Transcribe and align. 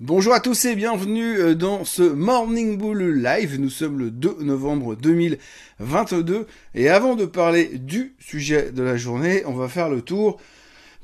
Bonjour 0.00 0.32
à 0.32 0.38
tous 0.38 0.64
et 0.64 0.76
bienvenue 0.76 1.40
euh, 1.40 1.54
dans 1.56 1.84
ce 1.84 2.04
Morning 2.04 2.78
Bull 2.78 3.20
Live. 3.20 3.58
Nous 3.58 3.68
sommes 3.68 3.98
le 3.98 4.12
2 4.12 4.44
novembre 4.44 4.94
2022 4.94 6.46
et 6.76 6.88
avant 6.88 7.16
de 7.16 7.24
parler 7.24 7.64
du 7.78 8.14
sujet 8.20 8.70
de 8.70 8.84
la 8.84 8.96
journée, 8.96 9.42
on 9.44 9.54
va 9.54 9.66
faire 9.66 9.88
le 9.88 10.00
tour 10.00 10.40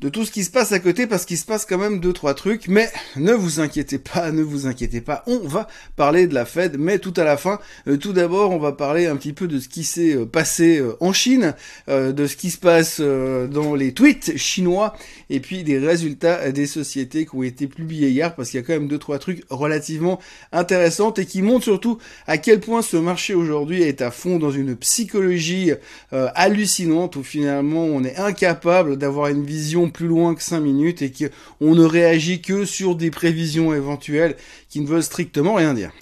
de 0.01 0.09
tout 0.09 0.25
ce 0.25 0.33
qui 0.33 0.45
se 0.45 0.51
passe 0.51 0.73
à 0.73 0.81
côté 0.81 1.07
parce 1.07 1.25
qu'il 1.25 1.39
se 1.39 1.47
passe 1.47 1.65
quand 1.65 1.79
même 1.79 2.01
deux 2.01 2.13
trois 2.13 2.35
trucs. 2.35 2.69
Mais 2.69 2.91
ne 3.17 3.33
vous 3.33 3.61
inquiétez 3.61 3.99
pas 3.99 4.33
ne 4.33 4.43
vous 4.43 4.67
inquiétez 4.67 5.01
pas. 5.01 5.23
On 5.27 5.39
va 5.39 5.69
parler 5.97 6.27
de 6.27 6.35
la 6.35 6.45
Fed 6.45 6.77
mais 6.79 6.99
tout 6.99 7.15
à 7.17 7.25
la 7.25 7.37
fin. 7.37 7.59
Euh, 7.87 7.97
tout 7.97 8.13
d'abord 8.13 8.51
on 8.51 8.59
va 8.59 8.73
parler 8.73 9.07
un 9.07 9.17
petit 9.17 9.33
peu 9.33 9.47
de 9.47 9.59
ce 9.59 9.69
qui 9.69 9.85
s'est 9.85 10.17
euh, 10.17 10.27
passé 10.27 10.79
euh, 10.79 10.97
en 11.01 11.13
Chine 11.13 11.55
de 11.89 12.27
ce 12.27 12.37
qui 12.37 12.51
se 12.51 12.59
passe 12.59 13.01
dans 13.01 13.75
les 13.75 13.93
tweets 13.93 14.37
chinois 14.37 14.95
et 15.31 15.41
puis 15.41 15.65
des 15.65 15.79
résultats 15.79 16.51
des 16.51 16.67
sociétés 16.67 17.27
qui 17.27 17.37
ont 17.37 17.43
été 17.43 17.67
publiés 17.67 18.09
hier 18.09 18.35
parce 18.35 18.51
qu'il 18.51 18.61
y 18.61 18.63
a 18.63 18.67
quand 18.67 18.73
même 18.73 18.89
deux 18.89 18.99
trois 18.99 19.19
trucs 19.19 19.43
relativement 19.51 20.19
intéressants 20.53 21.13
et 21.15 21.27
qui 21.27 21.43
montrent 21.43 21.65
surtout 21.65 21.99
à 22.27 22.39
quel 22.39 22.61
point 22.61 22.83
ce 22.83 22.97
marché 22.97 23.35
aujourd'hui 23.35 23.83
est 23.83 24.03
à 24.03 24.11
fond 24.11 24.39
dans 24.39 24.51
une 24.51 24.77
psychologie 24.77 25.73
hallucinante 26.11 27.17
où 27.17 27.23
finalement 27.23 27.85
on 27.85 28.03
est 28.05 28.17
incapable 28.17 28.97
d'avoir 28.97 29.29
une 29.29 29.45
vision 29.45 29.84
plus 29.89 30.07
loin 30.07 30.35
que 30.35 30.43
5 30.43 30.61
minutes 30.61 31.03
et 31.03 31.13
qu'on 31.13 31.75
ne 31.75 31.85
réagit 31.85 32.41
que 32.41 32.65
sur 32.65 32.95
des 32.97 33.11
prévisions 33.11 33.75
éventuelles 33.75 34.37
qui 34.69 34.81
ne 34.81 34.87
veulent 34.87 35.03
strictement 35.03 35.55
rien 35.55 35.75
dire. 35.75 35.93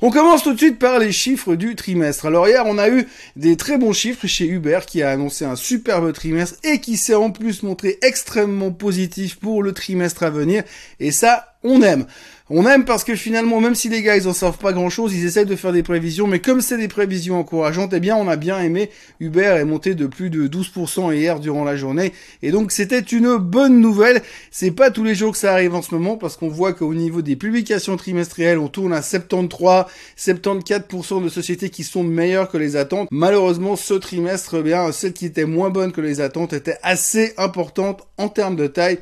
On 0.00 0.10
commence 0.10 0.44
tout 0.44 0.52
de 0.52 0.58
suite 0.58 0.78
par 0.78 1.00
les 1.00 1.10
chiffres 1.10 1.56
du 1.56 1.74
trimestre. 1.74 2.26
Alors 2.26 2.46
hier, 2.46 2.62
on 2.66 2.78
a 2.78 2.88
eu 2.88 3.08
des 3.34 3.56
très 3.56 3.78
bons 3.78 3.92
chiffres 3.92 4.28
chez 4.28 4.46
Uber 4.46 4.80
qui 4.86 5.02
a 5.02 5.10
annoncé 5.10 5.44
un 5.44 5.56
superbe 5.56 6.12
trimestre 6.12 6.56
et 6.62 6.80
qui 6.80 6.96
s'est 6.96 7.16
en 7.16 7.32
plus 7.32 7.64
montré 7.64 7.98
extrêmement 8.02 8.70
positif 8.70 9.40
pour 9.40 9.60
le 9.60 9.72
trimestre 9.72 10.22
à 10.22 10.30
venir. 10.30 10.62
Et 11.00 11.10
ça, 11.10 11.57
on 11.62 11.82
aime. 11.82 12.06
On 12.50 12.66
aime 12.66 12.86
parce 12.86 13.04
que 13.04 13.14
finalement, 13.14 13.60
même 13.60 13.74
si 13.74 13.90
les 13.90 14.00
gars, 14.00 14.16
ils 14.16 14.26
en 14.26 14.32
savent 14.32 14.56
pas 14.56 14.72
grand 14.72 14.88
chose, 14.88 15.14
ils 15.14 15.26
essayent 15.26 15.44
de 15.44 15.54
faire 15.54 15.72
des 15.72 15.82
prévisions, 15.82 16.26
mais 16.26 16.38
comme 16.38 16.62
c'est 16.62 16.78
des 16.78 16.88
prévisions 16.88 17.38
encourageantes, 17.38 17.92
eh 17.92 18.00
bien, 18.00 18.16
on 18.16 18.26
a 18.26 18.36
bien 18.36 18.58
aimé. 18.58 18.88
Uber 19.20 19.58
est 19.58 19.66
monté 19.66 19.94
de 19.94 20.06
plus 20.06 20.30
de 20.30 20.48
12% 20.48 21.14
hier 21.14 21.40
durant 21.40 21.62
la 21.64 21.76
journée. 21.76 22.14
Et 22.40 22.50
donc, 22.50 22.72
c'était 22.72 23.00
une 23.00 23.36
bonne 23.36 23.82
nouvelle. 23.82 24.22
C'est 24.50 24.70
pas 24.70 24.90
tous 24.90 25.04
les 25.04 25.14
jours 25.14 25.32
que 25.32 25.38
ça 25.38 25.52
arrive 25.52 25.74
en 25.74 25.82
ce 25.82 25.94
moment 25.94 26.16
parce 26.16 26.38
qu'on 26.38 26.48
voit 26.48 26.72
qu'au 26.72 26.94
niveau 26.94 27.20
des 27.20 27.36
publications 27.36 27.98
trimestrielles, 27.98 28.58
on 28.58 28.68
tourne 28.68 28.94
à 28.94 29.02
73, 29.02 29.84
74% 30.16 31.22
de 31.22 31.28
sociétés 31.28 31.68
qui 31.68 31.84
sont 31.84 32.02
meilleures 32.02 32.48
que 32.48 32.56
les 32.56 32.76
attentes. 32.76 33.08
Malheureusement, 33.10 33.76
ce 33.76 33.92
trimestre, 33.92 34.56
eh 34.60 34.62
bien, 34.62 34.90
celle 34.90 35.12
qui 35.12 35.26
était 35.26 35.44
moins 35.44 35.68
bonne 35.68 35.92
que 35.92 36.00
les 36.00 36.22
attentes 36.22 36.54
était 36.54 36.78
assez 36.82 37.34
importante 37.36 38.06
en 38.16 38.30
termes 38.30 38.56
de 38.56 38.68
taille, 38.68 39.00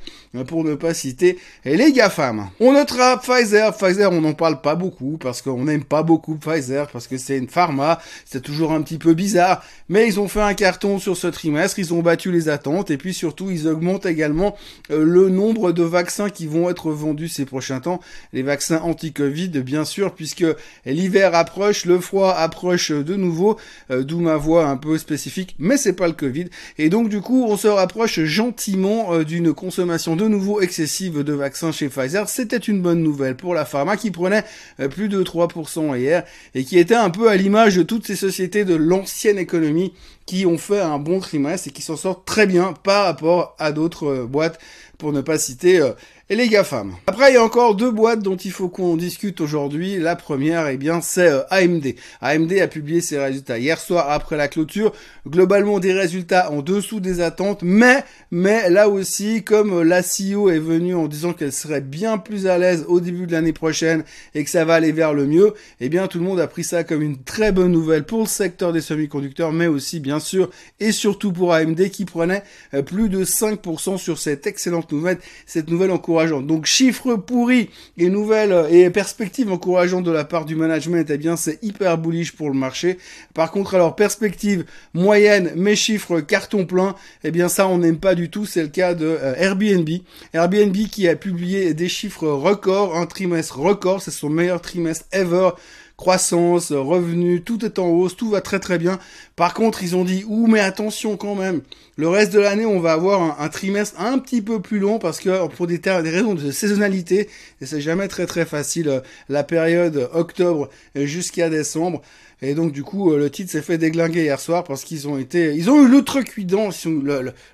pour 0.48 0.64
ne 0.64 0.74
pas 0.74 0.94
citer 0.94 1.38
les 1.64 1.92
GAFAM. 1.92 2.45
On 2.60 2.72
notera 2.72 3.20
Pfizer. 3.20 3.76
Pfizer, 3.76 4.12
on 4.12 4.20
n'en 4.20 4.34
parle 4.34 4.60
pas 4.60 4.74
beaucoup 4.74 5.18
parce 5.18 5.42
qu'on 5.42 5.64
n'aime 5.64 5.84
pas 5.84 6.02
beaucoup 6.02 6.36
Pfizer 6.36 6.88
parce 6.90 7.06
que 7.06 7.18
c'est 7.18 7.38
une 7.38 7.48
pharma. 7.48 8.00
C'est 8.24 8.42
toujours 8.42 8.72
un 8.72 8.82
petit 8.82 8.98
peu 8.98 9.14
bizarre. 9.14 9.62
Mais 9.88 10.06
ils 10.06 10.18
ont 10.20 10.28
fait 10.28 10.40
un 10.40 10.54
carton 10.54 10.98
sur 10.98 11.16
ce 11.16 11.26
trimestre. 11.26 11.78
Ils 11.78 11.94
ont 11.94 12.02
battu 12.02 12.32
les 12.32 12.48
attentes 12.48 12.90
et 12.90 12.96
puis 12.96 13.14
surtout, 13.14 13.50
ils 13.50 13.68
augmentent 13.68 14.06
également 14.06 14.56
euh, 14.90 15.04
le 15.04 15.28
nombre 15.28 15.72
de 15.72 15.82
vaccins 15.82 16.30
qui 16.30 16.46
vont 16.46 16.70
être 16.70 16.90
vendus 16.90 17.28
ces 17.28 17.44
prochains 17.44 17.80
temps. 17.80 18.00
Les 18.32 18.42
vaccins 18.42 18.80
anti-Covid, 18.82 19.48
bien 19.48 19.84
sûr, 19.84 20.14
puisque 20.14 20.44
l'hiver 20.84 21.34
approche, 21.34 21.84
le 21.84 22.00
froid 22.00 22.32
approche 22.32 22.90
de 22.90 23.14
nouveau. 23.14 23.56
Euh, 23.90 24.02
d'où 24.02 24.20
ma 24.20 24.36
voix 24.36 24.66
un 24.66 24.76
peu 24.76 24.98
spécifique, 24.98 25.54
mais 25.58 25.76
c'est 25.76 25.92
pas 25.92 26.06
le 26.06 26.12
Covid. 26.12 26.46
Et 26.78 26.88
donc, 26.88 27.08
du 27.08 27.20
coup, 27.20 27.44
on 27.48 27.56
se 27.56 27.68
rapproche 27.68 28.20
gentiment 28.20 29.12
euh, 29.12 29.24
d'une 29.24 29.52
consommation 29.52 30.16
de 30.16 30.26
nouveau 30.28 30.60
excessive 30.60 31.22
de 31.22 31.32
vaccins 31.32 31.72
chez 31.72 31.88
Pfizer. 31.88 32.28
C'était 32.36 32.58
une 32.58 32.82
bonne 32.82 33.02
nouvelle 33.02 33.34
pour 33.34 33.54
la 33.54 33.64
pharma 33.64 33.96
qui 33.96 34.10
prenait 34.10 34.44
euh, 34.78 34.88
plus 34.88 35.08
de 35.08 35.22
3% 35.24 35.98
hier 35.98 36.22
et 36.54 36.64
qui 36.64 36.78
était 36.78 36.94
un 36.94 37.08
peu 37.08 37.30
à 37.30 37.36
l'image 37.36 37.76
de 37.76 37.82
toutes 37.82 38.06
ces 38.06 38.14
sociétés 38.14 38.66
de 38.66 38.74
l'ancienne 38.74 39.38
économie 39.38 39.94
qui 40.26 40.44
ont 40.44 40.58
fait 40.58 40.82
un 40.82 40.98
bon 40.98 41.18
trimestre 41.18 41.68
et 41.68 41.70
qui 41.70 41.80
s'en 41.80 41.96
sortent 41.96 42.26
très 42.26 42.46
bien 42.46 42.74
par 42.74 43.06
rapport 43.06 43.56
à 43.58 43.72
d'autres 43.72 44.08
euh, 44.08 44.26
boîtes 44.26 44.58
pour 44.98 45.12
ne 45.12 45.22
pas 45.22 45.38
citer 45.38 45.80
euh, 45.80 45.92
et 46.28 46.34
les 46.34 46.48
GAFAM. 46.48 46.96
Après, 47.06 47.30
il 47.30 47.34
y 47.34 47.36
a 47.36 47.44
encore 47.44 47.76
deux 47.76 47.92
boîtes 47.92 48.20
dont 48.20 48.34
il 48.36 48.50
faut 48.50 48.68
qu'on 48.68 48.96
discute 48.96 49.40
aujourd'hui. 49.40 49.96
La 49.98 50.16
première, 50.16 50.66
eh 50.66 50.76
bien, 50.76 51.00
c'est 51.00 51.28
euh, 51.28 51.42
AMD. 51.50 51.94
AMD 52.20 52.52
a 52.54 52.66
publié 52.66 53.00
ses 53.00 53.16
résultats 53.16 53.58
hier 53.58 53.78
soir 53.78 54.10
après 54.10 54.36
la 54.36 54.48
clôture. 54.48 54.92
Globalement, 55.28 55.78
des 55.78 55.92
résultats 55.92 56.50
en 56.50 56.62
dessous 56.62 56.98
des 56.98 57.20
attentes, 57.20 57.62
mais, 57.62 58.02
mais 58.32 58.68
là 58.70 58.88
aussi, 58.88 59.44
comme 59.44 59.72
euh, 59.72 59.84
la 59.84 60.02
CEO 60.02 60.50
est 60.50 60.58
venue 60.58 60.96
en 60.96 61.06
disant 61.06 61.32
qu'elle 61.32 61.52
serait 61.52 61.80
bien 61.80 62.18
plus 62.18 62.48
à 62.48 62.58
l'aise 62.58 62.84
au 62.88 62.98
début 62.98 63.28
de 63.28 63.32
l'année 63.32 63.52
prochaine 63.52 64.02
et 64.34 64.42
que 64.42 64.50
ça 64.50 64.64
va 64.64 64.74
aller 64.74 64.90
vers 64.90 65.14
le 65.14 65.26
mieux, 65.26 65.54
eh 65.78 65.88
bien, 65.88 66.08
tout 66.08 66.18
le 66.18 66.24
monde 66.24 66.40
a 66.40 66.48
pris 66.48 66.64
ça 66.64 66.82
comme 66.82 67.02
une 67.02 67.22
très 67.22 67.52
bonne 67.52 67.70
nouvelle 67.70 68.04
pour 68.04 68.20
le 68.20 68.26
secteur 68.26 68.72
des 68.72 68.80
semi-conducteurs, 68.80 69.52
mais 69.52 69.68
aussi, 69.68 70.00
bien 70.00 70.18
sûr, 70.18 70.50
et 70.80 70.90
surtout 70.90 71.32
pour 71.32 71.54
AMD 71.54 71.88
qui 71.90 72.04
prenait 72.04 72.42
euh, 72.74 72.82
plus 72.82 73.08
de 73.08 73.24
5% 73.24 73.96
sur 73.96 74.18
cette 74.18 74.48
excellente 74.48 74.90
nouvelle, 74.90 75.18
cette 75.46 75.70
nouvelle 75.70 75.92
en 75.92 75.98
donc 76.24 76.66
chiffres 76.66 77.16
pourris 77.16 77.68
et 77.98 78.08
nouvelles 78.08 78.52
euh, 78.52 78.68
et 78.68 78.88
perspectives 78.90 79.52
encourageantes 79.52 80.04
de 80.04 80.10
la 80.10 80.24
part 80.24 80.44
du 80.44 80.56
management, 80.56 81.08
eh 81.10 81.18
bien 81.18 81.36
c'est 81.36 81.62
hyper 81.62 81.98
bullish 81.98 82.32
pour 82.32 82.48
le 82.48 82.54
marché. 82.54 82.98
Par 83.34 83.50
contre, 83.50 83.74
alors 83.74 83.94
perspective 83.96 84.64
moyenne, 84.94 85.52
mes 85.56 85.76
chiffres 85.76 86.20
carton 86.20 86.64
plein, 86.64 86.94
eh 87.22 87.30
bien 87.30 87.48
ça 87.48 87.68
on 87.68 87.78
n'aime 87.78 87.98
pas 87.98 88.14
du 88.14 88.30
tout. 88.30 88.46
C'est 88.46 88.62
le 88.62 88.68
cas 88.68 88.94
de 88.94 89.06
euh, 89.06 89.34
Airbnb. 89.36 89.88
Airbnb 90.32 90.76
qui 90.90 91.08
a 91.08 91.16
publié 91.16 91.74
des 91.74 91.88
chiffres 91.88 92.28
records, 92.28 92.96
un 92.96 93.06
trimestre 93.06 93.58
record, 93.58 94.00
c'est 94.00 94.10
son 94.10 94.30
meilleur 94.30 94.60
trimestre 94.60 95.04
ever 95.12 95.50
croissance, 95.96 96.72
revenus, 96.72 97.42
tout 97.44 97.64
est 97.64 97.78
en 97.78 97.88
hausse, 97.88 98.16
tout 98.16 98.30
va 98.30 98.40
très 98.40 98.58
très 98.58 98.78
bien. 98.78 98.98
Par 99.34 99.54
contre, 99.54 99.82
ils 99.82 99.96
ont 99.96 100.04
dit, 100.04 100.24
ouh, 100.28 100.46
mais 100.46 100.60
attention 100.60 101.16
quand 101.16 101.34
même, 101.34 101.62
le 101.96 102.08
reste 102.08 102.32
de 102.32 102.38
l'année, 102.38 102.66
on 102.66 102.80
va 102.80 102.92
avoir 102.92 103.40
un, 103.40 103.48
trimestre 103.48 103.98
un 104.00 104.18
petit 104.18 104.42
peu 104.42 104.60
plus 104.60 104.78
long 104.78 104.98
parce 104.98 105.20
que 105.20 105.48
pour 105.48 105.66
des, 105.66 105.80
raisons 105.84 106.34
de 106.34 106.50
saisonnalité, 106.50 107.28
et 107.60 107.66
c'est 107.66 107.80
jamais 107.80 108.08
très 108.08 108.26
très 108.26 108.44
facile, 108.44 108.88
euh, 108.88 109.00
la 109.28 109.44
période 109.44 110.10
octobre 110.12 110.68
jusqu'à 110.94 111.48
décembre. 111.48 112.02
Et 112.42 112.54
donc 112.54 112.72
du 112.72 112.82
coup, 112.82 113.12
euh, 113.12 113.18
le 113.18 113.30
titre 113.30 113.50
s'est 113.50 113.62
fait 113.62 113.78
déglinguer 113.78 114.24
hier 114.24 114.40
soir 114.40 114.64
parce 114.64 114.84
qu'ils 114.84 115.08
ont 115.08 115.16
été, 115.16 115.54
ils 115.54 115.70
ont 115.70 115.82
eu 115.82 115.88
l'outrecuidance, 115.88 116.86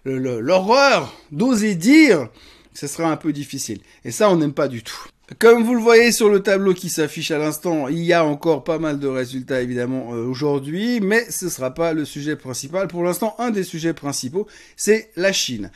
l'horreur 0.04 1.14
d'oser 1.30 1.76
dire 1.76 2.28
que 2.72 2.78
ce 2.80 2.88
serait 2.88 3.04
un 3.04 3.16
peu 3.16 3.32
difficile. 3.32 3.80
Et 4.04 4.10
ça, 4.10 4.28
on 4.30 4.36
n'aime 4.36 4.54
pas 4.54 4.66
du 4.66 4.82
tout. 4.82 5.06
Comme 5.38 5.62
vous 5.62 5.74
le 5.74 5.80
voyez 5.80 6.10
sur 6.10 6.28
le 6.28 6.40
tableau 6.40 6.74
qui 6.74 6.88
s'affiche 6.88 7.30
à 7.30 7.38
l'instant, 7.38 7.86
il 7.88 8.02
y 8.02 8.12
a 8.12 8.24
encore 8.24 8.64
pas 8.64 8.78
mal 8.78 8.98
de 8.98 9.06
résultats 9.06 9.62
évidemment 9.62 10.14
euh, 10.14 10.24
aujourd'hui, 10.24 11.00
mais 11.00 11.24
ce 11.30 11.44
ne 11.44 11.50
sera 11.50 11.72
pas 11.72 11.92
le 11.92 12.04
sujet 12.04 12.34
principal. 12.34 12.88
Pour 12.88 13.04
l'instant, 13.04 13.36
un 13.38 13.50
des 13.50 13.62
sujets 13.62 13.92
principaux, 13.92 14.48
c'est 14.76 15.10
la 15.14 15.32
Chine. 15.32 15.70